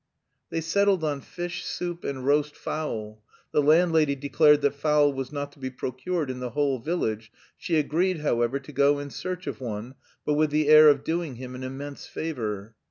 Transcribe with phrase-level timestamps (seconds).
[0.49, 5.51] They settled on fish, soup, and roast fowl; the landlady declared that fowl was not
[5.51, 9.61] to be procured in the whole village; she agreed, however, to go in search of
[9.61, 9.93] one,
[10.25, 12.73] but with the air of doing him an immense favour.